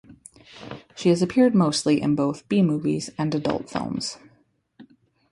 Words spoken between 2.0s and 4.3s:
in both B-movies and adult films.